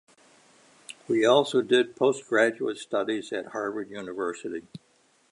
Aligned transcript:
He 1.07 1.23
also 1.27 1.61
did 1.61 1.95
postgraduate 1.95 2.79
studies 2.79 3.31
at 3.31 3.49
Harvard 3.49 3.91
University. 3.91 4.65